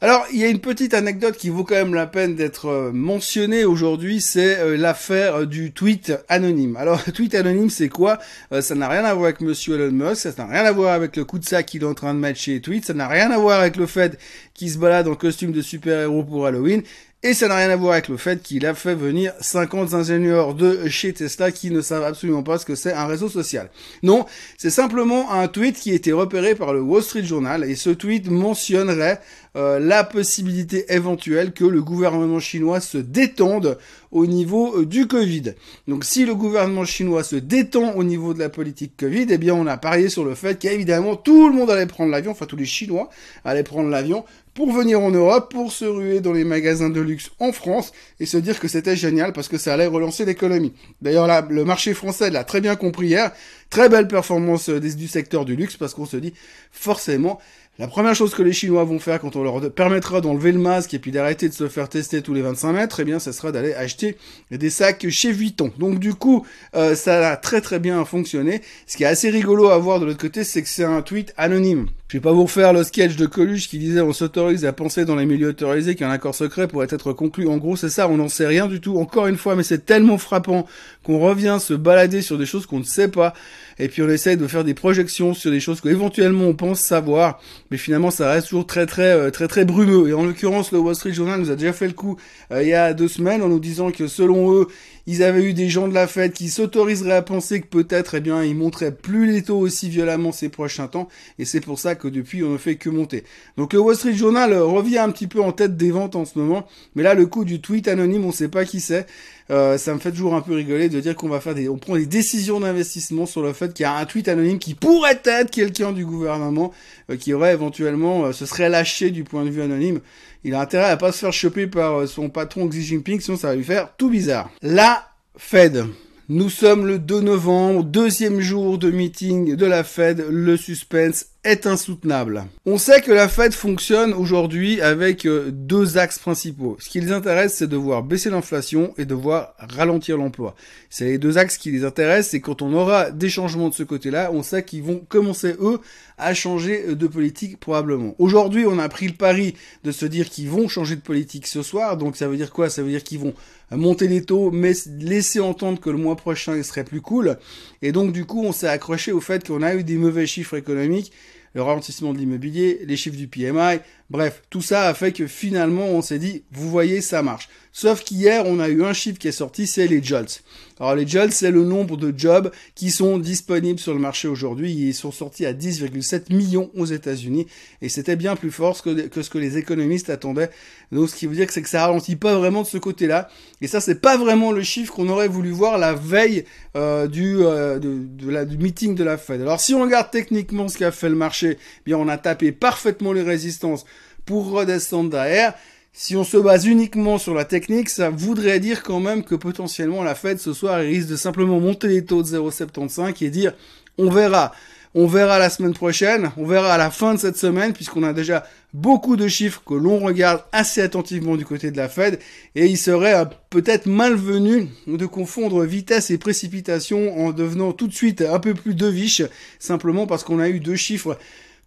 Alors, 0.00 0.24
il 0.32 0.38
y 0.38 0.44
a 0.44 0.48
une 0.48 0.60
petite 0.60 0.94
anecdote 0.94 1.36
qui 1.36 1.48
vaut 1.48 1.64
quand 1.64 1.74
même 1.74 1.94
la 1.94 2.06
peine 2.06 2.34
d'être 2.36 2.66
euh, 2.66 2.92
mentionnée 2.92 3.64
aujourd'hui, 3.64 4.20
c'est 4.20 4.58
euh, 4.58 4.76
l'affaire 4.76 5.46
du 5.46 5.72
tweet 5.72 6.12
anonyme. 6.28 6.76
Alors, 6.76 7.02
tweet 7.14 7.34
anonyme, 7.34 7.70
c'est 7.70 7.88
quoi? 7.88 8.18
Ça 8.60 8.74
n'a 8.74 8.88
rien 8.88 9.04
à 9.04 9.14
voir 9.14 9.26
avec 9.26 9.40
Monsieur 9.40 9.74
Elon 9.74 9.92
Musk, 9.92 10.22
ça 10.22 10.34
n'a 10.38 10.46
rien 10.46 10.64
à 10.64 10.72
voir 10.72 10.92
avec 10.92 11.16
le 11.16 11.24
coup 11.24 11.38
de 11.38 11.44
sac 11.44 11.66
qu'il 11.66 11.82
est 11.82 11.86
en 11.86 11.94
train 11.94 12.14
de 12.14 12.18
mettre 12.18 12.38
chez 12.38 12.60
Tweet, 12.60 12.84
ça 12.84 12.94
n'a 12.94 13.08
rien 13.08 13.30
à 13.30 13.38
voir 13.38 13.60
avec 13.60 13.76
le 13.76 13.86
fait 13.86 14.18
qu'il 14.54 14.70
se 14.70 14.78
balade 14.78 15.08
en 15.08 15.14
costume 15.14 15.52
de 15.52 15.62
super-héros 15.62 16.24
pour 16.24 16.46
Halloween, 16.46 16.82
et 17.24 17.34
ça 17.34 17.46
n'a 17.46 17.56
rien 17.56 17.70
à 17.70 17.76
voir 17.76 17.92
avec 17.92 18.08
le 18.08 18.16
fait 18.16 18.42
qu'il 18.42 18.66
a 18.66 18.74
fait 18.74 18.96
venir 18.96 19.32
50 19.40 19.94
ingénieurs 19.94 20.54
de 20.54 20.88
chez 20.88 21.12
Tesla 21.12 21.52
qui 21.52 21.70
ne 21.70 21.80
savent 21.80 22.02
absolument 22.02 22.42
pas 22.42 22.58
ce 22.58 22.66
que 22.66 22.74
c'est 22.74 22.92
un 22.92 23.06
réseau 23.06 23.28
social. 23.28 23.70
Non, 24.02 24.26
c'est 24.58 24.70
simplement 24.70 25.30
un 25.30 25.46
tweet 25.46 25.78
qui 25.78 25.92
a 25.92 25.94
été 25.94 26.12
repéré 26.12 26.56
par 26.56 26.72
le 26.72 26.80
Wall 26.80 27.02
Street 27.02 27.22
Journal 27.22 27.62
et 27.62 27.76
ce 27.76 27.90
tweet 27.90 28.28
mentionnerait 28.28 29.20
euh, 29.54 29.78
la 29.78 30.02
possibilité 30.02 30.86
éventuelle 30.94 31.52
que 31.52 31.64
le 31.64 31.82
gouvernement 31.82 32.40
chinois 32.40 32.80
se 32.80 32.96
détende 32.96 33.78
au 34.10 34.26
niveau 34.26 34.78
euh, 34.78 34.86
du 34.86 35.06
Covid. 35.06 35.54
Donc 35.88 36.04
si 36.04 36.24
le 36.24 36.34
gouvernement 36.34 36.86
chinois 36.86 37.22
se 37.22 37.36
détend 37.36 37.92
au 37.94 38.02
niveau 38.04 38.32
de 38.32 38.38
la 38.38 38.48
politique 38.48 38.94
Covid, 38.96 39.26
eh 39.28 39.38
bien 39.38 39.54
on 39.54 39.66
a 39.66 39.76
parié 39.76 40.08
sur 40.08 40.24
le 40.24 40.34
fait 40.34 40.58
qu'évidemment 40.58 41.16
tout 41.16 41.48
le 41.48 41.54
monde 41.54 41.70
allait 41.70 41.86
prendre 41.86 42.10
l'avion, 42.10 42.30
enfin 42.32 42.46
tous 42.46 42.56
les 42.56 42.64
Chinois 42.64 43.10
allaient 43.44 43.62
prendre 43.62 43.90
l'avion 43.90 44.24
pour 44.54 44.72
venir 44.72 45.00
en 45.00 45.10
Europe, 45.10 45.50
pour 45.50 45.72
se 45.72 45.84
ruer 45.84 46.20
dans 46.20 46.32
les 46.32 46.44
magasins 46.44 46.90
de 46.90 47.00
luxe 47.00 47.30
en 47.38 47.52
France 47.52 47.92
et 48.20 48.26
se 48.26 48.36
dire 48.36 48.60
que 48.60 48.68
c'était 48.68 48.96
génial 48.96 49.32
parce 49.32 49.48
que 49.48 49.56
ça 49.56 49.72
allait 49.72 49.86
relancer 49.86 50.24
l'économie. 50.24 50.74
D'ailleurs, 51.00 51.26
là, 51.26 51.46
le 51.48 51.64
marché 51.64 51.94
français 51.94 52.30
l'a 52.30 52.44
très 52.44 52.60
bien 52.60 52.76
compris 52.76 53.08
hier. 53.08 53.32
Très 53.70 53.88
belle 53.88 54.08
performance 54.08 54.68
euh, 54.68 54.80
du 54.80 55.08
secteur 55.08 55.46
du 55.46 55.56
luxe 55.56 55.78
parce 55.78 55.94
qu'on 55.94 56.04
se 56.04 56.18
dit 56.18 56.34
forcément 56.70 57.40
la 57.78 57.88
première 57.88 58.14
chose 58.14 58.34
que 58.34 58.42
les 58.42 58.52
Chinois 58.52 58.84
vont 58.84 58.98
faire 58.98 59.18
quand 59.18 59.34
on 59.34 59.42
leur 59.42 59.72
permettra 59.72 60.20
d'enlever 60.20 60.52
le 60.52 60.58
masque 60.58 60.92
et 60.92 60.98
puis 60.98 61.10
d'arrêter 61.10 61.48
de 61.48 61.54
se 61.54 61.68
faire 61.68 61.88
tester 61.88 62.20
tous 62.20 62.34
les 62.34 62.42
25 62.42 62.72
mètres, 62.72 63.00
eh 63.00 63.04
bien, 63.04 63.18
ça 63.18 63.32
sera 63.32 63.50
d'aller 63.50 63.72
acheter 63.72 64.18
des 64.50 64.68
sacs 64.68 65.08
chez 65.08 65.32
Vuitton. 65.32 65.72
Donc, 65.78 65.98
du 65.98 66.12
coup, 66.12 66.46
euh, 66.74 66.94
ça 66.94 67.30
a 67.30 67.36
très 67.38 67.62
très 67.62 67.78
bien 67.78 68.04
fonctionné. 68.04 68.60
Ce 68.86 68.98
qui 68.98 69.04
est 69.04 69.06
assez 69.06 69.30
rigolo 69.30 69.70
à 69.70 69.78
voir 69.78 70.00
de 70.00 70.04
l'autre 70.04 70.20
côté, 70.20 70.44
c'est 70.44 70.60
que 70.60 70.68
c'est 70.68 70.84
un 70.84 71.00
tweet 71.00 71.32
anonyme 71.38 71.88
Je 72.12 72.18
vais 72.18 72.22
pas 72.22 72.32
vous 72.32 72.42
refaire 72.42 72.74
le 72.74 72.84
sketch 72.84 73.16
de 73.16 73.24
Coluche 73.24 73.70
qui 73.70 73.78
disait 73.78 74.02
on 74.02 74.12
s'autorise 74.12 74.66
à 74.66 74.74
penser 74.74 75.06
dans 75.06 75.16
les 75.16 75.24
milieux 75.24 75.48
autorisés 75.48 75.94
qu'un 75.94 76.10
accord 76.10 76.34
secret 76.34 76.68
pourrait 76.68 76.88
être 76.90 77.14
conclu. 77.14 77.48
En 77.48 77.56
gros, 77.56 77.74
c'est 77.74 77.88
ça, 77.88 78.06
on 78.06 78.18
n'en 78.18 78.28
sait 78.28 78.46
rien 78.46 78.66
du 78.66 78.82
tout. 78.82 78.98
Encore 78.98 79.28
une 79.28 79.38
fois, 79.38 79.56
mais 79.56 79.62
c'est 79.62 79.86
tellement 79.86 80.18
frappant 80.18 80.66
qu'on 81.04 81.18
revient 81.18 81.56
se 81.58 81.72
balader 81.72 82.20
sur 82.20 82.36
des 82.36 82.44
choses 82.44 82.66
qu'on 82.66 82.80
ne 82.80 82.84
sait 82.84 83.08
pas. 83.08 83.32
Et 83.78 83.88
puis 83.88 84.02
on 84.02 84.10
essaye 84.10 84.36
de 84.36 84.46
faire 84.46 84.62
des 84.62 84.74
projections 84.74 85.32
sur 85.32 85.50
des 85.50 85.58
choses 85.58 85.80
qu'éventuellement 85.80 86.44
on 86.44 86.54
pense 86.54 86.80
savoir. 86.80 87.40
Mais 87.70 87.78
finalement, 87.78 88.10
ça 88.10 88.30
reste 88.30 88.48
toujours 88.48 88.66
très 88.66 88.84
très 88.84 89.14
euh, 89.14 89.30
très 89.30 89.48
très 89.48 89.64
brumeux. 89.64 90.10
Et 90.10 90.12
en 90.12 90.26
l'occurrence, 90.26 90.70
le 90.70 90.80
Wall 90.80 90.94
Street 90.94 91.14
Journal 91.14 91.40
nous 91.40 91.50
a 91.50 91.56
déjà 91.56 91.72
fait 91.72 91.86
le 91.86 91.94
coup 91.94 92.18
euh, 92.50 92.62
il 92.62 92.68
y 92.68 92.74
a 92.74 92.92
deux 92.92 93.08
semaines 93.08 93.40
en 93.40 93.48
nous 93.48 93.58
disant 93.58 93.90
que 93.90 94.06
selon 94.06 94.52
eux, 94.52 94.66
ils 95.06 95.22
avaient 95.22 95.42
eu 95.42 95.52
des 95.52 95.68
gens 95.68 95.88
de 95.88 95.94
la 95.94 96.06
Fed 96.06 96.32
qui 96.32 96.48
s'autoriseraient 96.48 97.12
à 97.12 97.22
penser 97.22 97.60
que 97.60 97.66
peut-être, 97.66 98.14
eh 98.14 98.20
bien, 98.20 98.44
ils 98.44 98.54
monteraient 98.54 98.94
plus 98.94 99.30
les 99.30 99.42
taux 99.42 99.58
aussi 99.58 99.88
violemment 99.88 100.32
ces 100.32 100.48
prochains 100.48 100.86
temps. 100.86 101.08
Et 101.38 101.44
c'est 101.44 101.60
pour 101.60 101.78
ça 101.78 101.94
que 101.94 102.08
depuis, 102.08 102.44
on 102.44 102.50
ne 102.50 102.58
fait 102.58 102.76
que 102.76 102.88
monter. 102.88 103.24
Donc 103.56 103.72
le 103.72 103.80
Wall 103.80 103.96
Street 103.96 104.14
Journal 104.14 104.52
euh, 104.52 104.64
revient 104.64 104.98
un 104.98 105.10
petit 105.10 105.26
peu 105.26 105.42
en 105.42 105.52
tête 105.52 105.76
des 105.76 105.90
ventes 105.90 106.16
en 106.16 106.24
ce 106.24 106.38
moment. 106.38 106.66
Mais 106.94 107.02
là, 107.02 107.14
le 107.14 107.26
coup 107.26 107.44
du 107.44 107.60
tweet 107.60 107.88
anonyme, 107.88 108.24
on 108.24 108.28
ne 108.28 108.32
sait 108.32 108.48
pas 108.48 108.64
qui 108.64 108.80
c'est. 108.80 109.06
Euh, 109.52 109.78
ça 109.78 109.94
me 109.94 110.00
fait 110.00 110.10
toujours 110.10 110.34
un 110.34 110.40
peu 110.40 110.54
rigoler 110.54 110.88
de 110.88 110.98
dire 110.98 111.14
qu'on 111.14 111.28
va 111.28 111.40
faire 111.40 111.54
des, 111.54 111.68
on 111.68 111.76
prend 111.76 111.94
des 111.94 112.06
décisions 112.06 112.58
d'investissement 112.58 113.26
sur 113.26 113.42
le 113.42 113.52
fait 113.52 113.72
qu'il 113.72 113.84
y 113.84 113.86
a 113.86 113.94
un 113.94 114.04
tweet 114.06 114.26
anonyme 114.28 114.58
qui 114.58 114.74
pourrait 114.74 115.20
être 115.24 115.50
quelqu'un 115.50 115.92
du 115.92 116.04
gouvernement 116.04 116.72
euh, 117.10 117.16
qui 117.16 117.34
aurait 117.34 117.52
éventuellement, 117.52 118.32
se 118.32 118.46
serait 118.46 118.70
lâché 118.70 119.10
du 119.10 119.24
point 119.24 119.44
de 119.44 119.50
vue 119.50 119.62
anonyme 119.62 120.00
il 120.44 120.54
a 120.54 120.60
intérêt 120.60 120.90
à 120.90 120.96
pas 120.96 121.12
se 121.12 121.18
faire 121.18 121.32
choper 121.32 121.66
par 121.66 122.00
euh, 122.00 122.06
son 122.06 122.28
patron 122.28 122.68
Xi 122.68 122.82
Jinping, 122.82 123.20
sinon 123.20 123.36
ça 123.36 123.48
va 123.48 123.54
lui 123.54 123.64
faire 123.64 123.94
tout 123.96 124.10
bizarre. 124.10 124.50
La 124.60 125.06
Fed. 125.36 125.86
Nous 126.28 126.50
sommes 126.50 126.86
le 126.86 126.98
2 126.98 127.20
novembre, 127.20 127.84
deuxième 127.84 128.40
jour 128.40 128.78
de 128.78 128.90
meeting 128.90 129.54
de 129.54 129.66
la 129.66 129.84
Fed, 129.84 130.24
le 130.30 130.56
suspense 130.56 131.26
est 131.44 131.66
insoutenable. 131.66 132.44
On 132.66 132.78
sait 132.78 133.00
que 133.00 133.10
la 133.10 133.28
Fed 133.28 133.52
fonctionne 133.52 134.12
aujourd'hui 134.12 134.80
avec 134.80 135.26
euh, 135.26 135.50
deux 135.50 135.98
axes 135.98 136.20
principaux. 136.20 136.76
Ce 136.78 136.88
qui 136.88 137.00
les 137.00 137.10
intéresse, 137.10 137.54
c'est 137.56 137.66
de 137.66 137.76
voir 137.76 138.04
baisser 138.04 138.30
l'inflation 138.30 138.94
et 138.96 139.06
de 139.06 139.14
voir 139.14 139.54
ralentir 139.58 140.16
l'emploi. 140.16 140.54
C'est 140.88 141.06
les 141.06 141.18
deux 141.18 141.38
axes 141.38 141.58
qui 141.58 141.72
les 141.72 141.84
intéressent 141.84 142.34
et 142.34 142.40
quand 142.40 142.62
on 142.62 142.72
aura 142.72 143.10
des 143.10 143.28
changements 143.28 143.68
de 143.70 143.74
ce 143.74 143.82
côté-là, 143.82 144.30
on 144.32 144.44
sait 144.44 144.64
qu'ils 144.64 144.84
vont 144.84 145.00
commencer, 145.08 145.56
eux, 145.60 145.80
à 146.16 146.32
changer 146.32 146.94
de 146.94 147.06
politique 147.08 147.58
probablement. 147.58 148.14
Aujourd'hui, 148.18 148.64
on 148.66 148.78
a 148.78 148.88
pris 148.88 149.08
le 149.08 149.14
pari 149.14 149.54
de 149.82 149.90
se 149.90 150.06
dire 150.06 150.30
qu'ils 150.30 150.48
vont 150.48 150.68
changer 150.68 150.94
de 150.94 151.00
politique 151.00 151.48
ce 151.48 151.62
soir. 151.62 151.96
Donc 151.96 152.16
ça 152.16 152.28
veut 152.28 152.36
dire 152.36 152.52
quoi? 152.52 152.70
Ça 152.70 152.82
veut 152.82 152.90
dire 152.90 153.02
qu'ils 153.02 153.18
vont 153.18 153.34
monter 153.72 154.06
les 154.06 154.22
taux, 154.22 154.52
mais 154.52 154.74
laisser 155.00 155.40
entendre 155.40 155.80
que 155.80 155.90
le 155.90 155.98
mois 155.98 156.14
prochain, 156.14 156.56
il 156.56 156.64
serait 156.64 156.84
plus 156.84 157.00
cool. 157.00 157.36
Et 157.80 157.90
donc 157.90 158.12
du 158.12 158.26
coup, 158.26 158.44
on 158.44 158.52
s'est 158.52 158.68
accroché 158.68 159.10
au 159.10 159.20
fait 159.20 159.44
qu'on 159.44 159.62
a 159.62 159.74
eu 159.74 159.82
des 159.82 159.96
mauvais 159.96 160.26
chiffres 160.26 160.56
économiques 160.56 161.12
le 161.54 161.62
ralentissement 161.62 162.12
de 162.12 162.18
l'immobilier, 162.18 162.80
les 162.84 162.96
chiffres 162.96 163.16
du 163.16 163.28
PMI, 163.28 163.78
bref, 164.10 164.42
tout 164.50 164.62
ça 164.62 164.86
a 164.86 164.94
fait 164.94 165.12
que 165.12 165.26
finalement 165.26 165.86
on 165.86 166.02
s'est 166.02 166.18
dit, 166.18 166.44
vous 166.52 166.70
voyez, 166.70 167.00
ça 167.00 167.22
marche. 167.22 167.48
Sauf 167.74 168.04
qu'hier, 168.04 168.44
on 168.46 168.60
a 168.60 168.68
eu 168.68 168.84
un 168.84 168.92
chiffre 168.92 169.18
qui 169.18 169.28
est 169.28 169.32
sorti, 169.32 169.66
c'est 169.66 169.86
les 169.86 170.02
JOLTS. 170.02 170.42
Alors 170.78 170.94
les 170.94 171.06
JOLTS, 171.06 171.32
c'est 171.32 171.50
le 171.50 171.64
nombre 171.64 171.96
de 171.96 172.12
jobs 172.14 172.52
qui 172.74 172.90
sont 172.90 173.18
disponibles 173.18 173.78
sur 173.78 173.94
le 173.94 174.00
marché 174.00 174.28
aujourd'hui. 174.28 174.72
Ils 174.72 174.94
sont 174.94 175.10
sortis 175.10 175.46
à 175.46 175.54
10,7 175.54 176.34
millions 176.34 176.70
aux 176.76 176.84
États-Unis 176.84 177.46
et 177.80 177.88
c'était 177.88 178.16
bien 178.16 178.36
plus 178.36 178.50
fort 178.50 178.82
que, 178.82 179.22
ce 179.22 179.30
que 179.30 179.38
les 179.38 179.56
économistes 179.56 180.10
attendaient. 180.10 180.50
Donc 180.90 181.08
ce 181.08 181.14
qui 181.14 181.26
veut 181.26 181.34
dire 181.34 181.46
que 181.46 181.52
c'est 181.54 181.62
que 181.62 181.68
ça 181.68 181.86
ralentit 181.86 182.16
pas 182.16 182.36
vraiment 182.36 182.62
de 182.62 182.66
ce 182.66 182.76
côté-là. 182.76 183.28
Et 183.62 183.68
ça, 183.68 183.80
c'est 183.80 184.00
pas 184.00 184.18
vraiment 184.18 184.52
le 184.52 184.62
chiffre 184.62 184.92
qu'on 184.92 185.08
aurait 185.08 185.28
voulu 185.28 185.50
voir 185.50 185.78
la 185.78 185.94
veille 185.94 186.44
euh, 186.76 187.06
du, 187.06 187.36
euh, 187.40 187.78
du 187.78 188.58
meeting 188.58 188.94
de 188.94 189.04
la 189.04 189.16
Fed. 189.16 189.40
Alors 189.40 189.60
si 189.60 189.74
on 189.74 189.80
regarde 189.80 190.10
techniquement 190.10 190.68
ce 190.68 190.76
qu'a 190.76 190.90
fait 190.90 191.08
le 191.08 191.14
marché, 191.14 191.41
eh 191.44 191.94
on 191.94 192.08
a 192.08 192.18
tapé 192.18 192.52
parfaitement 192.52 193.12
les 193.12 193.22
résistances 193.22 193.84
pour 194.24 194.50
redescendre 194.50 195.10
derrière. 195.10 195.54
Si 195.94 196.16
on 196.16 196.24
se 196.24 196.38
base 196.38 196.66
uniquement 196.66 197.18
sur 197.18 197.34
la 197.34 197.44
technique, 197.44 197.90
ça 197.90 198.08
voudrait 198.08 198.60
dire 198.60 198.82
quand 198.82 199.00
même 199.00 199.24
que 199.24 199.34
potentiellement 199.34 200.02
la 200.02 200.14
Fed 200.14 200.38
ce 200.38 200.54
soir 200.54 200.80
risque 200.80 201.08
de 201.08 201.16
simplement 201.16 201.60
monter 201.60 201.88
les 201.88 202.04
taux 202.04 202.22
de 202.22 202.28
0,75 202.28 203.22
et 203.22 203.30
dire 203.30 203.52
on 203.98 204.10
verra. 204.10 204.52
On 204.94 205.06
verra 205.06 205.38
la 205.38 205.48
semaine 205.48 205.72
prochaine, 205.72 206.32
on 206.36 206.44
verra 206.44 206.74
à 206.74 206.78
la 206.78 206.90
fin 206.90 207.14
de 207.14 207.18
cette 207.18 207.38
semaine, 207.38 207.72
puisqu'on 207.72 208.02
a 208.02 208.12
déjà 208.12 208.44
beaucoup 208.74 209.16
de 209.16 209.26
chiffres 209.26 209.62
que 209.64 209.72
l'on 209.72 209.98
regarde 209.98 210.44
assez 210.52 210.82
attentivement 210.82 211.36
du 211.36 211.46
côté 211.46 211.70
de 211.70 211.78
la 211.78 211.88
Fed, 211.88 212.18
et 212.54 212.66
il 212.66 212.76
serait 212.76 213.14
euh, 213.14 213.24
peut-être 213.48 213.86
malvenu 213.86 214.68
de 214.86 215.06
confondre 215.06 215.64
vitesse 215.64 216.10
et 216.10 216.18
précipitation 216.18 217.24
en 217.24 217.32
devenant 217.32 217.72
tout 217.72 217.88
de 217.88 217.94
suite 217.94 218.20
un 218.20 218.38
peu 218.38 218.52
plus 218.52 218.74
deviche, 218.74 219.22
simplement 219.58 220.06
parce 220.06 220.24
qu'on 220.24 220.38
a 220.38 220.50
eu 220.50 220.60
deux 220.60 220.76
chiffres 220.76 221.18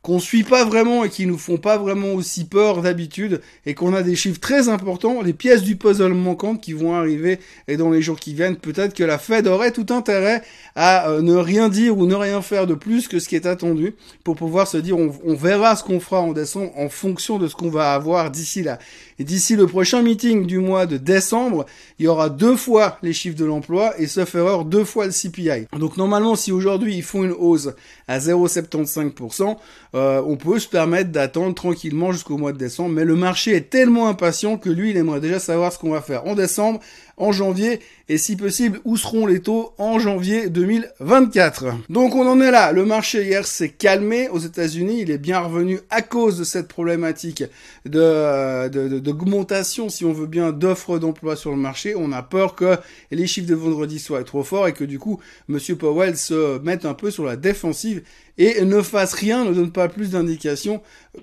qu'on 0.06 0.20
suit 0.20 0.44
pas 0.44 0.66
vraiment 0.66 1.04
et 1.04 1.10
qui 1.10 1.26
nous 1.26 1.40
font 1.40 1.58
pas 1.58 1.80
vraiment 1.80 2.14
aussi 2.14 2.46
peur 2.46 2.84
d'habitude 2.84 3.42
et 3.66 3.74
qu'on 3.74 3.92
a 3.96 4.04
des 4.04 4.16
chiffres 4.16 4.40
très 4.40 4.70
importants, 4.70 5.24
les 5.24 5.34
pièces 5.34 5.64
du 5.64 5.78
puzzle 5.78 6.14
manquantes 6.14 6.62
qui 6.62 6.74
vont 6.74 6.94
arriver 6.94 7.40
et 7.68 7.76
dans 7.76 7.90
les 7.90 8.04
jours 8.04 8.20
qui 8.20 8.36
viennent, 8.36 8.56
peut-être 8.56 8.94
que 8.94 9.04
la 9.04 9.18
Fed 9.18 9.48
aurait 9.48 9.72
tout 9.72 9.88
intérêt 9.90 10.44
à 10.76 11.10
euh, 11.10 11.24
ne 11.24 11.34
rien 11.34 11.70
dire 11.70 11.98
ou 11.98 12.06
ne 12.06 12.14
rien 12.14 12.44
faire 12.44 12.68
de 12.68 12.76
plus 12.76 13.08
que 13.08 13.18
ce 13.18 13.28
qui 13.28 13.36
est 13.36 13.48
attendu 13.48 13.96
pour 14.24 14.36
pouvoir 14.36 14.68
se 14.68 14.78
dire 14.78 14.96
on, 14.96 15.12
on 15.26 15.34
verra 15.34 15.76
ce 15.76 15.84
qu'on 15.84 16.00
fera 16.00 16.22
en 16.22 16.34
décembre 16.34 16.72
en 16.78 16.88
fonction 16.88 17.40
de 17.40 17.48
ce 17.48 17.56
qu'on 17.56 17.72
va 17.72 17.94
avoir 17.94 18.30
d'ici 18.30 18.62
là. 18.62 18.78
Et 19.18 19.24
d'ici 19.24 19.56
le 19.56 19.66
prochain 19.66 20.04
meeting 20.04 20.46
du 20.46 20.60
mois 20.60 20.86
de 20.86 20.98
décembre, 20.98 21.66
il 21.98 22.06
y 22.06 22.08
aura 22.08 22.30
deux 22.30 22.58
fois 22.58 23.00
les 23.02 23.14
chiffres 23.14 23.38
de 23.38 23.46
l'emploi 23.46 24.00
et 24.00 24.06
sauf 24.06 24.36
erreur 24.36 24.66
deux 24.66 24.84
fois 24.84 25.08
le 25.08 25.14
CPI. 25.14 25.68
Donc 25.80 25.98
normalement 25.98 26.36
si 26.36 26.52
aujourd'hui 26.52 26.96
ils 26.96 27.04
font 27.04 27.24
une 27.24 27.32
hausse 27.32 27.70
à 28.08 28.20
0,75%, 28.20 29.58
euh, 29.96 30.22
on 30.26 30.36
peut 30.36 30.60
se 30.60 30.68
permettre 30.68 31.12
d'attendre 31.12 31.56
tranquillement 31.56 32.12
jusqu'au 32.12 32.38
mois 32.38 32.52
de 32.52 32.58
décembre, 32.58 32.90
mais 32.90 33.06
le 33.06 33.16
marché 33.16 33.56
est 33.56 33.70
tellement 33.70 34.10
impatient 34.10 34.58
que 34.58 34.70
lui, 34.70 34.90
il 34.90 34.98
aimerait 34.98 35.22
déjà 35.22 35.40
savoir 35.40 35.72
ce 35.72 35.80
qu'on 35.80 35.92
va 35.92 36.02
faire. 36.02 36.28
En 36.28 36.36
décembre 36.36 36.82
en 37.18 37.32
janvier 37.32 37.80
et 38.08 38.18
si 38.18 38.36
possible 38.36 38.80
où 38.86 38.98
seront 38.98 39.26
les 39.26 39.42
taux 39.42 39.74
en 39.78 39.98
janvier 40.00 40.50
2024. 40.50 41.66
Donc 41.90 42.16
on 42.16 42.28
en 42.28 42.40
est 42.40 42.52
là, 42.52 42.72
le 42.72 42.86
marché 42.86 43.24
hier 43.24 43.48
s'est 43.48 43.70
calmé 43.70 44.30
aux 44.30 44.40
États-Unis, 44.40 45.02
il 45.02 45.12
est 45.12 45.18
bien 45.18 45.40
revenu 45.40 45.80
à 45.90 46.02
cause 46.02 46.38
de 46.38 46.44
cette 46.44 46.68
problématique 46.68 47.44
de 47.86 48.68
d'augmentation 49.00 49.90
si 49.90 50.06
on 50.06 50.14
veut 50.14 50.28
bien 50.28 50.52
d'offres 50.52 51.00
d'emploi 51.00 51.36
sur 51.36 51.52
le 51.52 51.58
marché. 51.58 51.96
On 51.96 52.12
a 52.12 52.22
peur 52.22 52.56
que 52.56 52.78
les 53.12 53.28
chiffres 53.28 53.48
de 53.48 53.56
vendredi 53.56 54.00
soient 54.00 54.24
trop 54.24 54.44
forts 54.44 54.68
et 54.68 54.74
que 54.74 54.84
du 54.84 55.00
coup 55.00 55.20
monsieur 55.48 55.76
Powell 55.76 56.18
se 56.18 56.60
mette 56.60 56.86
un 56.86 56.94
peu 56.94 57.12
sur 57.12 57.26
la 57.26 57.36
défensive 57.36 58.04
et 58.38 58.64
ne 58.66 58.82
fasse 58.82 59.14
rien, 59.14 59.46
ne 59.46 59.54
donne 59.54 59.72
pas 59.72 59.88
plus 59.88 60.12
d'indications 60.12 60.82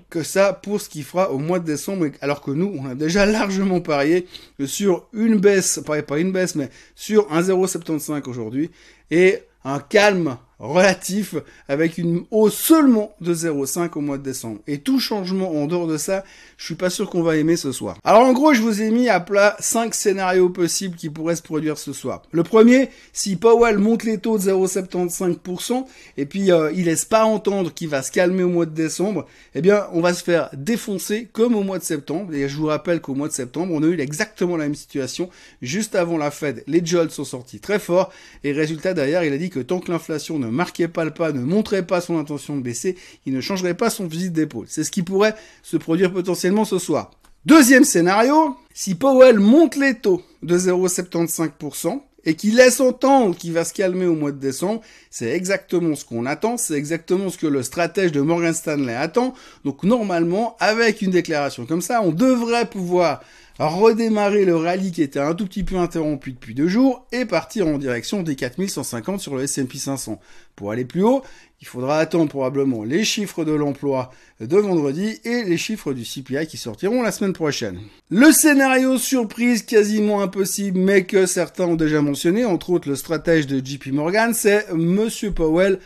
que 0.09 0.23
ça 0.23 0.51
pour 0.53 0.81
ce 0.81 0.89
qu'il 0.89 1.03
fera 1.03 1.31
au 1.31 1.37
mois 1.37 1.59
de 1.59 1.65
décembre, 1.65 2.07
alors 2.21 2.41
que 2.41 2.49
nous, 2.49 2.73
on 2.79 2.89
a 2.89 2.95
déjà 2.95 3.27
largement 3.27 3.81
parié 3.81 4.25
sur 4.65 5.07
une 5.13 5.37
baisse 5.37 5.79
pas, 5.85 6.17
une 6.17 6.31
baisse, 6.31 6.55
mais 6.55 6.69
sur 6.95 7.31
un 7.31 7.41
0,75 7.41 8.27
aujourd'hui, 8.29 8.71
et 9.11 9.39
un 9.63 9.79
calme 9.79 10.37
relatif 10.63 11.35
avec 11.67 11.97
une 11.97 12.23
hausse 12.31 12.55
seulement 12.55 13.13
de 13.21 13.33
0,5 13.33 13.89
au 13.95 14.01
mois 14.01 14.17
de 14.17 14.23
décembre. 14.23 14.59
Et 14.67 14.79
tout 14.79 14.99
changement 14.99 15.51
en 15.51 15.67
dehors 15.67 15.87
de 15.87 15.97
ça, 15.97 16.23
je 16.57 16.65
suis 16.65 16.75
pas 16.75 16.89
sûr 16.89 17.09
qu'on 17.09 17.21
va 17.21 17.35
aimer 17.35 17.57
ce 17.57 17.71
soir. 17.71 17.97
Alors 18.03 18.21
en 18.21 18.31
gros, 18.31 18.53
je 18.53 18.61
vous 18.61 18.81
ai 18.81 18.89
mis 18.89 19.09
à 19.09 19.19
plat 19.19 19.55
5 19.59 19.93
scénarios 19.93 20.49
possibles 20.49 20.95
qui 20.95 21.09
pourraient 21.09 21.35
se 21.35 21.41
produire 21.41 21.77
ce 21.77 21.91
soir. 21.91 22.23
Le 22.31 22.43
premier, 22.43 22.89
si 23.11 23.35
Powell 23.35 23.77
monte 23.77 24.03
les 24.03 24.17
taux 24.17 24.37
de 24.37 24.43
0,75% 24.43 25.85
et 26.17 26.25
puis 26.25 26.51
euh, 26.51 26.71
il 26.73 26.85
laisse 26.85 27.05
pas 27.05 27.25
entendre 27.25 27.73
qu'il 27.73 27.89
va 27.89 28.01
se 28.01 28.11
calmer 28.11 28.43
au 28.43 28.49
mois 28.49 28.65
de 28.65 28.71
décembre, 28.71 29.27
eh 29.55 29.61
bien 29.61 29.87
on 29.91 30.01
va 30.01 30.13
se 30.13 30.23
faire 30.23 30.49
défoncer 30.53 31.27
comme 31.31 31.55
au 31.55 31.63
mois 31.63 31.79
de 31.79 31.83
septembre. 31.83 32.33
Et 32.33 32.47
je 32.47 32.55
vous 32.55 32.67
rappelle 32.67 33.01
qu'au 33.01 33.15
mois 33.15 33.27
de 33.27 33.33
septembre, 33.33 33.73
on 33.73 33.83
a 33.83 33.87
eu 33.87 33.99
exactement 33.99 34.55
la 34.55 34.65
même 34.65 34.75
situation. 34.75 35.29
Juste 35.61 35.95
avant 35.95 36.17
la 36.17 36.31
Fed, 36.31 36.63
les 36.67 36.85
jolts 36.85 37.11
sont 37.11 37.25
sortis 37.25 37.59
très 37.59 37.79
fort 37.79 38.11
et 38.43 38.51
résultat 38.51 38.93
derrière, 38.93 39.23
il 39.23 39.33
a 39.33 39.37
dit 39.37 39.49
que 39.49 39.59
tant 39.59 39.79
que 39.79 39.91
l'inflation 39.91 40.39
ne 40.39 40.47
marquait 40.53 40.87
pas 40.87 41.05
le 41.05 41.11
pas, 41.11 41.31
ne 41.31 41.41
montrait 41.41 41.85
pas 41.85 42.01
son 42.01 42.17
intention 42.17 42.55
de 42.55 42.61
baisser, 42.61 42.95
il 43.25 43.33
ne 43.33 43.41
changerait 43.41 43.73
pas 43.73 43.89
son 43.89 44.09
fusil 44.09 44.31
d'épaule. 44.31 44.65
C'est 44.69 44.83
ce 44.83 44.91
qui 44.91 45.03
pourrait 45.03 45.35
se 45.61 45.77
produire 45.77 46.13
potentiellement 46.13 46.65
ce 46.65 46.79
soir. 46.79 47.11
Deuxième 47.45 47.83
scénario, 47.83 48.55
si 48.73 48.95
Powell 48.95 49.39
monte 49.39 49.75
les 49.75 49.95
taux 49.95 50.21
de 50.43 50.57
0,75%, 50.57 52.01
et 52.25 52.35
qu'il 52.35 52.55
laisse 52.55 52.79
entendre 52.79 53.35
qu'il 53.35 53.53
va 53.53 53.65
se 53.65 53.73
calmer 53.73 54.05
au 54.05 54.15
mois 54.15 54.31
de 54.31 54.39
décembre, 54.39 54.81
c'est 55.09 55.29
exactement 55.31 55.95
ce 55.95 56.05
qu'on 56.05 56.25
attend, 56.25 56.57
c'est 56.57 56.75
exactement 56.75 57.29
ce 57.29 57.37
que 57.37 57.47
le 57.47 57.63
stratège 57.63 58.11
de 58.11 58.21
Morgan 58.21 58.53
Stanley 58.53 58.95
attend. 58.95 59.33
Donc 59.65 59.83
normalement, 59.83 60.55
avec 60.59 61.01
une 61.01 61.11
déclaration 61.11 61.65
comme 61.65 61.81
ça, 61.81 62.01
on 62.01 62.11
devrait 62.11 62.69
pouvoir 62.69 63.21
redémarrer 63.59 64.45
le 64.45 64.55
rallye 64.55 64.91
qui 64.91 65.01
était 65.01 65.19
un 65.19 65.35
tout 65.35 65.45
petit 65.45 65.63
peu 65.63 65.77
interrompu 65.77 66.31
depuis 66.31 66.55
deux 66.55 66.67
jours 66.67 67.05
et 67.11 67.25
partir 67.25 67.67
en 67.67 67.77
direction 67.77 68.23
des 68.23 68.35
4150 68.35 69.19
sur 69.19 69.35
le 69.35 69.43
S&P 69.43 69.77
500. 69.77 70.19
Pour 70.55 70.71
aller 70.71 70.85
plus 70.85 71.03
haut, 71.03 71.23
il 71.61 71.67
faudra 71.67 71.99
attendre 71.99 72.29
probablement 72.29 72.83
les 72.83 73.03
chiffres 73.03 73.45
de 73.45 73.53
l'emploi 73.53 74.11
de 74.39 74.57
vendredi 74.57 75.19
et 75.23 75.43
les 75.43 75.57
chiffres 75.57 75.93
du 75.93 76.03
CPI 76.03 76.47
qui 76.47 76.57
sortiront 76.57 77.01
la 77.01 77.11
semaine 77.11 77.33
prochaine. 77.33 77.79
Le 78.09 78.31
scénario 78.31 78.97
surprise 78.97 79.63
quasiment 79.63 80.21
impossible 80.21 80.79
mais 80.79 81.05
que 81.05 81.25
certains 81.25 81.65
ont 81.65 81.75
déjà 81.75 82.01
mentionné, 82.01 82.45
entre 82.45 82.71
autres 82.71 82.89
le 82.89 82.95
stratège 82.95 83.47
de 83.47 83.65
JP 83.65 83.87
Morgan, 83.93 84.33
c'est 84.33 84.71
Monsieur 84.73 85.31
Powell 85.31 85.79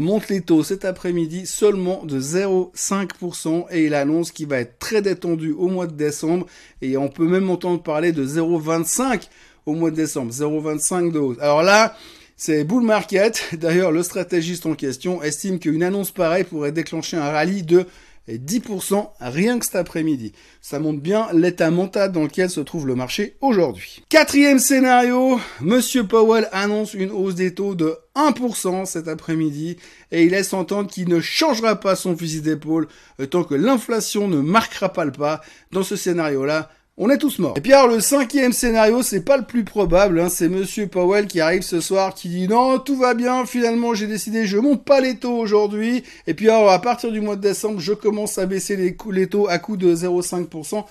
monte 0.00 0.28
les 0.28 0.40
taux 0.40 0.62
cet 0.62 0.84
après-midi 0.84 1.46
seulement 1.46 2.04
de 2.04 2.20
0,5% 2.20 3.66
et 3.70 3.84
il 3.86 3.94
annonce 3.94 4.32
qu'il 4.32 4.48
va 4.48 4.58
être 4.58 4.78
très 4.78 5.02
détendu 5.02 5.52
au 5.52 5.68
mois 5.68 5.86
de 5.86 5.94
décembre 5.94 6.46
et 6.82 6.96
on 6.96 7.08
peut 7.08 7.26
même 7.26 7.48
entendre 7.50 7.82
parler 7.82 8.12
de 8.12 8.26
0,25 8.26 9.28
au 9.66 9.74
mois 9.74 9.90
de 9.90 9.96
décembre, 9.96 10.32
0,25 10.32 11.12
de. 11.12 11.40
Alors 11.40 11.62
là, 11.62 11.96
c'est 12.36 12.64
bull 12.64 12.82
market. 12.84 13.50
D'ailleurs, 13.52 13.92
le 13.92 14.02
stratégiste 14.02 14.66
en 14.66 14.74
question 14.74 15.22
estime 15.22 15.58
qu'une 15.58 15.82
annonce 15.82 16.10
pareille 16.10 16.44
pourrait 16.44 16.72
déclencher 16.72 17.16
un 17.16 17.30
rallye 17.30 17.62
de 17.62 17.86
10% 18.28 19.10
rien 19.20 19.58
que 19.58 19.66
cet 19.66 19.76
après-midi. 19.76 20.32
Ça 20.60 20.78
montre 20.78 21.00
bien 21.00 21.28
l'état 21.32 21.70
mental 21.70 22.12
dans 22.12 22.22
lequel 22.22 22.48
se 22.48 22.60
trouve 22.60 22.86
le 22.86 22.94
marché 22.94 23.36
aujourd'hui. 23.40 24.02
Quatrième 24.08 24.58
scénario, 24.58 25.38
Monsieur 25.60 26.06
Powell 26.06 26.48
annonce 26.52 26.94
une 26.94 27.10
hausse 27.10 27.34
des 27.34 27.54
taux 27.54 27.74
de 27.74 27.96
1% 28.16 28.86
cet 28.86 29.08
après-midi 29.08 29.76
et 30.10 30.24
il 30.24 30.30
laisse 30.30 30.54
entendre 30.54 30.90
qu'il 30.90 31.08
ne 31.08 31.20
changera 31.20 31.76
pas 31.76 31.96
son 31.96 32.16
fusil 32.16 32.40
d'épaule 32.40 32.88
tant 33.30 33.44
que 33.44 33.54
l'inflation 33.54 34.28
ne 34.28 34.40
marquera 34.40 34.92
pas 34.92 35.04
le 35.04 35.12
pas. 35.12 35.40
Dans 35.72 35.82
ce 35.82 35.96
scénario-là, 35.96 36.70
on 36.96 37.10
est 37.10 37.18
tous 37.18 37.40
morts. 37.40 37.54
Et 37.56 37.60
puis 37.60 37.72
alors 37.72 37.88
le 37.88 37.98
cinquième 37.98 38.52
scénario, 38.52 39.02
c'est 39.02 39.24
pas 39.24 39.36
le 39.36 39.44
plus 39.44 39.64
probable, 39.64 40.20
hein, 40.20 40.28
c'est 40.28 40.48
Monsieur 40.48 40.86
Powell 40.86 41.26
qui 41.26 41.40
arrive 41.40 41.62
ce 41.62 41.80
soir, 41.80 42.14
qui 42.14 42.28
dit 42.28 42.46
non, 42.46 42.78
tout 42.78 42.96
va 42.96 43.14
bien, 43.14 43.46
finalement 43.46 43.94
j'ai 43.94 44.06
décidé, 44.06 44.46
je 44.46 44.58
monte 44.58 44.84
pas 44.84 45.00
les 45.00 45.16
taux 45.16 45.36
aujourd'hui, 45.36 46.04
et 46.26 46.34
puis 46.34 46.48
alors 46.48 46.70
à 46.70 46.80
partir 46.80 47.10
du 47.10 47.20
mois 47.20 47.36
de 47.36 47.40
décembre, 47.40 47.80
je 47.80 47.92
commence 47.92 48.38
à 48.38 48.46
baisser 48.46 48.76
les, 48.76 48.96
les 49.10 49.26
taux 49.26 49.48
à 49.48 49.58
coût 49.58 49.76
de 49.76 49.94
0,5%, 49.94 50.84